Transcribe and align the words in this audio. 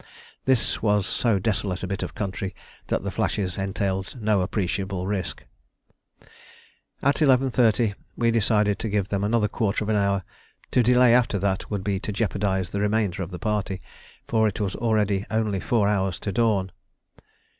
This 0.45 0.81
was 0.81 1.05
so 1.05 1.37
desolate 1.37 1.83
a 1.83 1.87
bit 1.87 2.01
of 2.01 2.15
country 2.15 2.55
that 2.87 3.03
the 3.03 3.11
flashes 3.11 3.55
entailed 3.59 4.19
no 4.19 4.41
appreciable 4.41 5.05
risk. 5.05 5.43
At 7.03 7.17
11.30 7.17 7.93
we 8.15 8.31
decided 8.31 8.79
to 8.79 8.89
give 8.89 9.09
them 9.09 9.23
another 9.23 9.47
quarter 9.47 9.85
of 9.85 9.89
an 9.89 9.95
hour; 9.95 10.23
to 10.71 10.81
delay 10.81 11.13
after 11.13 11.37
that 11.37 11.69
would 11.69 11.83
be 11.83 11.99
to 11.99 12.11
jeopardise 12.11 12.71
the 12.71 12.81
remainder 12.81 13.21
of 13.21 13.29
the 13.29 13.37
party, 13.37 13.79
for 14.27 14.47
it 14.47 14.59
was 14.59 14.75
already 14.75 15.23
only 15.29 15.59
four 15.59 15.87
hours 15.87 16.17
to 16.21 16.31
dawn. 16.31 16.71